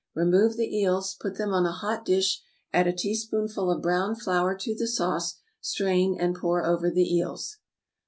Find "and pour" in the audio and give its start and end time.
6.19-6.65